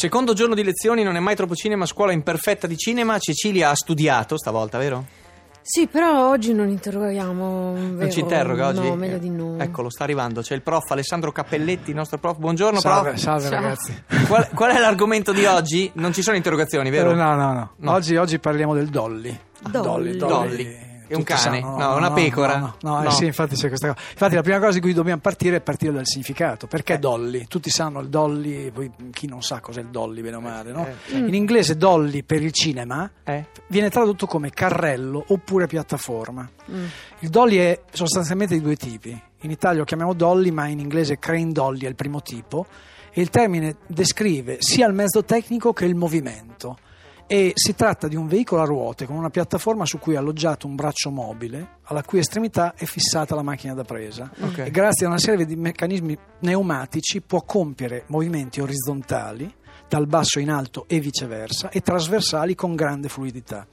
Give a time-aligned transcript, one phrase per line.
[0.00, 3.18] Secondo giorno di lezioni, non è mai troppo cinema, scuola imperfetta di cinema.
[3.18, 5.04] Cecilia ha studiato stavolta, vero?
[5.60, 7.74] Sì, però oggi non interroghiamo.
[7.76, 8.10] Non vero?
[8.10, 8.80] ci interroga oggi?
[8.88, 9.58] No, meglio di no.
[9.58, 10.40] Eccolo, sta arrivando.
[10.40, 12.38] C'è il prof Alessandro Cappelletti, il nostro prof.
[12.38, 13.20] Buongiorno, Salve, prof.
[13.20, 13.60] salve Ciao.
[13.60, 14.02] ragazzi.
[14.26, 15.90] Qual, qual è l'argomento di oggi?
[15.96, 17.10] Non ci sono interrogazioni, vero?
[17.10, 17.92] Eh, No, no, no, No.
[17.92, 19.38] Oggi, oggi parliamo del Dolly.
[19.70, 20.16] Dolly.
[20.16, 20.88] Dolly.
[21.10, 21.60] È un cane?
[21.60, 22.58] sanno, No, è una pecora?
[22.58, 23.10] No, no, no, eh No.
[23.10, 24.00] sì, infatti c'è questa cosa.
[24.10, 26.66] Infatti la prima cosa di cui dobbiamo partire è partire dal significato.
[26.66, 27.46] Perché Dolly?
[27.46, 30.86] Tutti sanno il Dolly, poi chi non sa cos'è il Dolly, bene o male, no?
[30.86, 33.46] Eh, In inglese Dolly per il cinema Eh?
[33.66, 36.48] viene tradotto come carrello oppure piattaforma.
[36.70, 36.84] Mm.
[37.20, 39.20] Il dolly è sostanzialmente di due tipi.
[39.42, 42.66] In Italia lo chiamiamo dolly, ma in inglese crane dolly è il primo tipo.
[43.12, 46.78] E il termine descrive sia il mezzo tecnico che il movimento.
[47.32, 50.66] E si tratta di un veicolo a ruote con una piattaforma su cui è alloggiato
[50.66, 54.28] un braccio mobile, alla cui estremità è fissata la macchina da presa.
[54.40, 54.58] Ok.
[54.58, 59.48] E grazie a una serie di meccanismi pneumatici può compiere movimenti orizzontali,
[59.90, 63.66] dal basso in alto e viceversa, e trasversali con grande fluidità.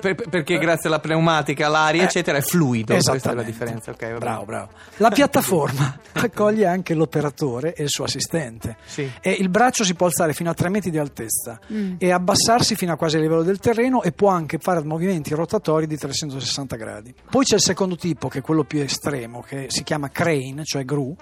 [0.00, 2.94] Per- per- perché grazie alla pneumatica, l'aria, Eh, eccetera, è fluido.
[2.94, 3.90] Questa è la differenza.
[3.90, 4.18] Ok, va bene.
[4.18, 4.68] bravo, bravo.
[4.96, 8.76] La piattaforma accoglie anche l'operatore e il suo assistente.
[8.86, 9.10] Sì.
[9.20, 11.94] E il braccio si può alzare fino a 3 metri di altezza Mm.
[11.98, 15.86] e abbassarsi fino a quasi a livello del terreno e può anche fare movimenti rotatori
[15.86, 17.14] di 360 gradi.
[17.30, 20.84] Poi c'è il secondo tipo, che è quello più estremo, che si chiama crane, cioè
[20.86, 21.14] gru,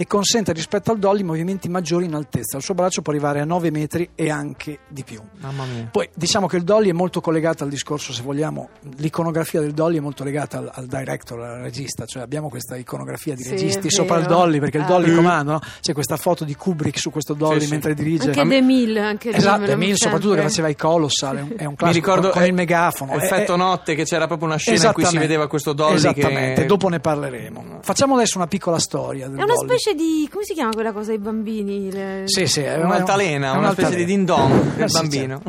[0.00, 2.56] e consente rispetto al dolly movimenti maggiori in altezza.
[2.56, 5.20] Il suo braccio può arrivare a 9 metri e anche di più.
[5.40, 5.88] Mamma mia.
[5.92, 9.98] Poi diciamo che il dolly è molto collegato al discorso, se vogliamo, l'iconografia del dolly
[9.98, 13.90] è molto legata al, al director, al regista, cioè abbiamo questa iconografia di Sì, registi
[13.90, 14.86] sopra il dolly perché il Ah.
[14.86, 15.16] dolly Mm.
[15.16, 15.60] comanda, no?
[15.82, 17.70] c'è questa foto di Kubrick su questo dolly Sì, sì.
[17.72, 18.28] mentre dirige.
[18.28, 21.64] Anche De Mille, anche Esatto, lo Emile soprattutto che faceva i colossal, è un, è
[21.64, 23.12] un Mi classico ricordo con, con eh, il megafono.
[23.12, 25.96] È- Effetto è- notte che c'era proprio una scena in cui si vedeva questo dolly
[25.96, 27.80] Esattamente, che dopo ne parleremo.
[27.82, 29.68] Facciamo adesso una piccola storia del È una dolly.
[29.68, 30.28] specie di.
[30.30, 31.90] come si chiama quella cosa dei bambini?
[31.90, 34.58] Le- Sì, sì, è un'altalena, è una specie di din un'altalena.
[34.58, 35.42] dong del sì, bambino.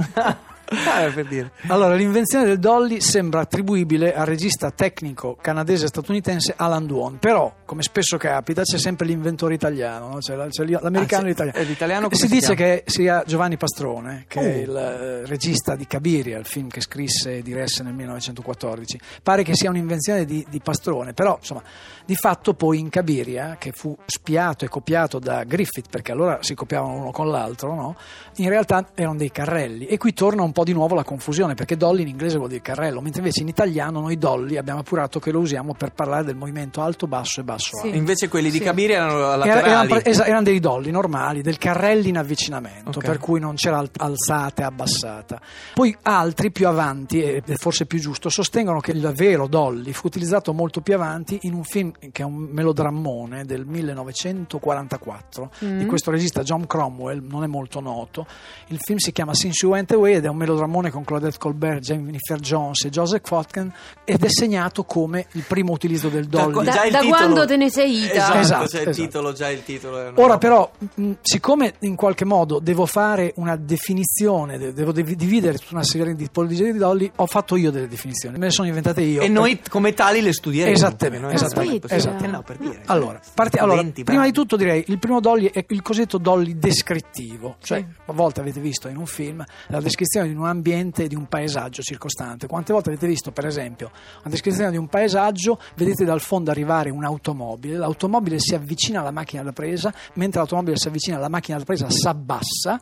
[0.74, 1.52] Ah, per dire.
[1.68, 8.18] Allora, l'invenzione del dolly sembra attribuibile al regista tecnico canadese-statunitense Alan Duon, però, come spesso
[8.18, 10.18] capita, c'è sempre l'inventore italiano, no?
[10.20, 12.08] C'è la- c'è lì- l'americano Ah, e l'italiano.
[12.12, 14.62] Si, si dice che sia Giovanni Pastrone, che è Oh.
[14.72, 19.00] il eh, regista di Cabiria, il film che scrisse e diresse nel 1914.
[19.24, 21.62] Pare che sia un'invenzione di, di Pastrone, però, insomma,
[22.06, 26.56] di fatto poi in Cabiria, che fu spiato e copiato da Griffith, perché allora si
[26.56, 27.96] copiavano uno con l'altro, no?
[28.38, 29.86] in realtà erano dei carrelli.
[29.86, 32.62] E qui torna un po' di nuovo la confusione, perché dolly in inglese vuol dire
[32.62, 36.36] carrello, mentre invece in italiano noi dolly abbiamo appurato che lo usiamo per parlare del
[36.36, 37.86] movimento alto, basso e basso Sì.
[37.88, 37.98] alto.
[37.98, 38.64] Invece quelli di Sì.
[38.64, 39.68] Cabiri erano Era- laterali.
[39.70, 43.06] erano, pre- esa- erano dei dolly normali, del carrelli in avvicinamento, Ok.
[43.06, 45.40] per cui non c'era al- alzata e abbassata.
[45.74, 50.54] Poi altri più avanti, è forse più giusto, sostengono che il vero dolly fu utilizzato
[50.54, 55.78] molto più avanti in un film che è un melodrammone del 1944 Mm.
[55.80, 58.26] di questo regista John Cromwell, non è molto noto.
[58.68, 61.82] Il film si chiama Since You Went Away ed è un melodrammone con Claudette Colbert,
[61.82, 63.72] Jennifer Jones e Joseph Fotken
[64.04, 66.64] ed è segnato come il primo utilizzo del dolly.
[66.66, 68.14] Da- da titolo- quando te ne sei ita.
[68.14, 69.06] Esatto, Esatto, c'è il esatto.
[69.08, 69.98] titolo, già il titolo.
[70.00, 70.38] è Ora roba.
[70.38, 75.76] però, mh, siccome in qualche modo devo fare una definizione, de- devo div- dividere tutta
[75.76, 79.02] una serie di tipologie di dolly, ho fatto io delle definizioni, me le sono inventate
[79.02, 79.22] io.
[79.22, 80.74] E noi come tali le studieremo.
[80.76, 82.24] Esattamente, Noi- esattamente, esatto.
[82.24, 82.82] eh, no, per dire.
[82.86, 87.56] Allora, parti- allora, prima di tutto direi il primo dolly è il cosiddetto dolly descrittivo,
[87.62, 87.86] cioè Sì.
[88.08, 91.82] a volte avete visto in un film la descrizione di un ambiente, di un paesaggio
[91.82, 92.48] circostante.
[92.48, 93.92] Quante volte avete visto, per esempio,
[94.22, 99.44] una descrizione di un paesaggio, vedete dal fondo arrivare un'automobile, l'automobile si avvicina alla macchina
[99.44, 102.80] da presa, mentre l'automobile si avvicina alla macchina da presa si abbassa.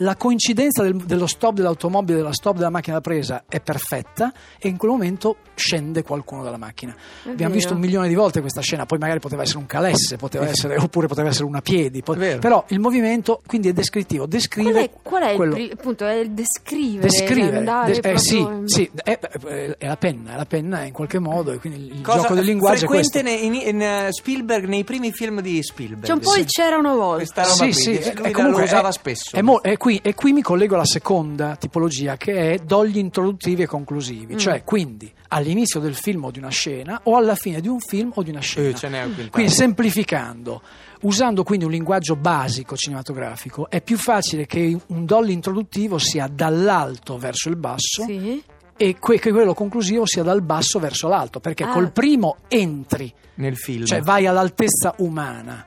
[0.00, 4.32] La coincidenza del- dello stop dell'automobile e della stop della macchina da presa è perfetta
[4.58, 6.92] e in quel momento scende qualcuno dalla macchina.
[6.92, 7.52] È Abbiamo vero.
[7.52, 10.76] visto un milione di volte questa scena, poi magari poteva essere un calesse, poteva essere,
[10.76, 12.38] oppure poteva essere una piedi, po- È vero.
[12.38, 16.12] però il movimento quindi è descrittivo, descrive Qual è, qual è il quello- appunto, è
[16.14, 20.46] il descrivere, descrivere, des- eh, sì, proprio- sì, è, è- è la penna, è la
[20.46, 23.44] penna in qualche modo e quindi il Cosa gioco del linguaggio è frequente questo.
[23.44, 26.04] in, in, eh, Spielberg nei primi film di Spielberg.
[26.04, 27.16] C'è un po' il c'era una volta.
[27.16, 29.34] Questa roba Sì, qui, sì, è- lui è la- comunque lo usava è- spesso.
[29.36, 33.62] è mo- è- qui, e qui mi collego alla seconda tipologia che è dogli introduttivi
[33.62, 34.36] e conclusivi, Mm.
[34.38, 38.12] cioè quindi all'inizio del film o di una scena o alla fine di un film
[38.14, 38.66] o di una scena.
[38.66, 38.74] Eh, un
[39.14, 39.30] quintale.
[39.30, 40.60] Quindi semplificando,
[41.02, 47.16] usando quindi un linguaggio basico cinematografico, è più facile che un dolly introduttivo sia dall'alto
[47.16, 48.42] verso il basso Sì.
[48.76, 51.68] e que- che quello conclusivo sia dal basso verso l'alto, perché Ah.
[51.72, 53.86] col primo entri, Nel film.
[53.86, 55.64] cioè vai all'altezza umana,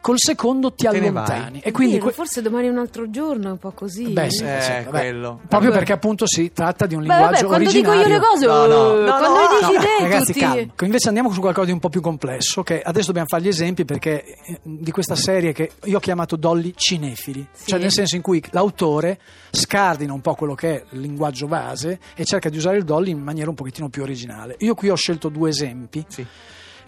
[0.00, 1.60] col secondo ti allontani.
[1.62, 4.08] E quindi Vero, que- forse domani è un altro giorno, è un po' così.
[4.08, 4.88] Beh, sì, Eh, sì, vabbè.
[4.88, 5.40] quello.
[5.46, 8.14] Proprio perché appunto si tratta di un Beh, vabbè, linguaggio quando dico originario.
[8.14, 8.96] io le cose, No, no.
[8.96, 10.38] eh, No, quando no, le no, dici te, Ragazzi, tutti...
[10.38, 10.72] calma.
[10.80, 13.84] Invece andiamo su qualcosa di un po' più complesso, che adesso dobbiamo fare gli esempi
[13.84, 17.66] perché eh, di questa serie che io ho chiamato Dolly cinefili, Sì.
[17.68, 19.18] cioè nel senso in cui l'autore
[19.50, 23.10] scardina un po' quello che è il linguaggio base e cerca di usare il Dolly
[23.10, 24.54] in maniera un pochettino più originale.
[24.60, 26.04] Io qui ho scelto due esempi.
[26.08, 26.24] Sì.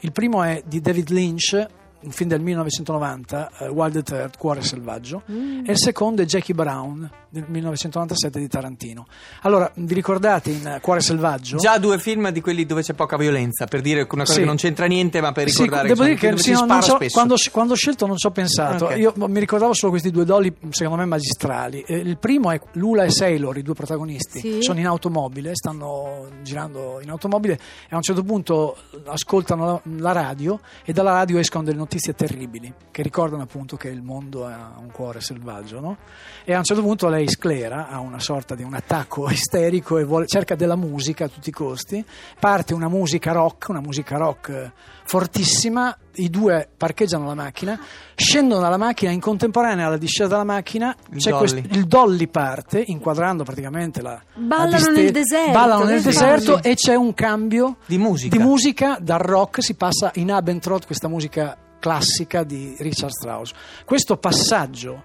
[0.00, 1.67] Il primo è di David Lynch,
[2.02, 5.64] un film del 1990, eh, Wild at Heart, Cuore selvaggio, Mm.
[5.66, 9.06] e il secondo è Jackie Brown del 1997 di Tarantino.
[9.43, 11.56] Allora, vi ricordate in Cuore selvaggio?
[11.56, 14.40] Già due film di quelli dove c'è poca violenza, per dire una cosa Sì.
[14.40, 16.58] che non c'entra niente, ma per Sì, ricordare devo che dire sono che sì, no,
[16.58, 17.12] non si spara so- spesso.
[17.14, 18.84] quando, quando ho scelto non ci ho pensato.
[18.87, 18.96] Ok.
[18.99, 21.81] Io mi ricordavo solo questi due dolly, secondo me magistrali.
[21.87, 24.40] Eh, Il primo è Lula e Sailor, i due protagonisti.
[24.40, 24.58] Sì.
[24.62, 28.76] Sono in automobile, stanno girando in automobile e a un certo punto
[29.06, 33.89] ascoltano la, la radio e dalla radio escono delle notizie terribili che ricordano appunto che
[33.89, 35.81] il mondo ha un cuore selvaggio.
[35.81, 35.97] no?
[36.44, 40.05] E a un certo punto lei sclera, ha una sorta di un attacco isterico e
[40.05, 42.05] vuole- cerca della musica a tutti i costi.
[42.39, 44.73] Parte una musica rock, una musica rock eh,
[45.05, 45.97] fortissima.
[46.17, 47.79] I due parcheggiano la macchina,
[48.14, 50.94] scendono dalla macchina in contemporanea alla discesa della macchina.
[51.11, 51.38] Il c'è dolly.
[51.50, 54.11] quest- il dolly parte, inquadrando praticamente la.
[54.12, 58.37] la Ballano diste- nel deserto, Ballano nel deserto e c'è un cambio Di musica.
[58.37, 63.53] di musica dal rock si passa in Abendroth, questa musica classica di Richard Strauss.
[63.85, 65.05] Questo passaggio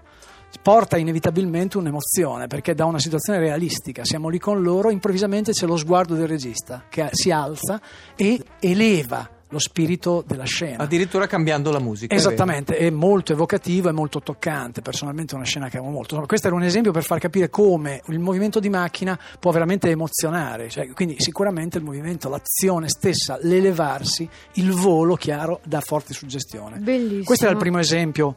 [0.62, 5.76] porta inevitabilmente un'emozione perché da una situazione realistica siamo lì con loro, improvvisamente c'è lo
[5.76, 7.80] sguardo del regista che si alza
[8.16, 10.82] e eleva lo spirito della scena.
[10.82, 12.14] Addirittura cambiando la musica.
[12.14, 14.82] è Esattamente, è molto evocativo e molto toccante.
[14.82, 16.08] Personalmente è una scena che amo molto.
[16.10, 19.88] Insomma, questo era un esempio per far capire come il movimento di macchina può veramente
[19.90, 20.68] emozionare.
[20.68, 26.78] Cioè, quindi sicuramente il movimento, l'azione stessa, l'elevarsi, il volo, chiaro, dà forte suggestione.
[26.78, 27.24] Bellissimo.
[27.24, 28.36] Questo era il primo esempio.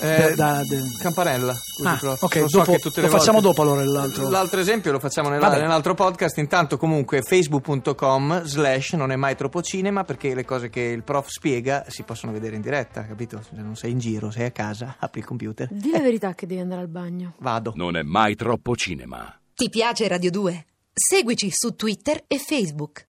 [0.00, 0.62] Eh, da- da-
[1.00, 2.22] Campanella, scusi, Ah, prof.
[2.22, 4.28] ok, Lo so dopo- che tutte le lo facciamo volte- dopo allora l'altro.
[4.28, 6.36] L'altro esempio lo facciamo nella- nell'altro podcast.
[6.38, 11.28] Intanto, comunque, facebook.com slash non è mai troppo cinema perché le cose che il prof
[11.28, 13.40] spiega si possono vedere in diretta, capito?
[13.42, 15.68] Se non sei in giro, sei a casa, apri il computer.
[15.70, 17.34] Di la verità che devi andare al bagno.
[17.38, 17.72] Vado.
[17.76, 19.38] Non è mai troppo cinema.
[19.54, 20.64] Ti piace Radio 2?
[20.92, 23.02] Seguici su Twitter e Facebook.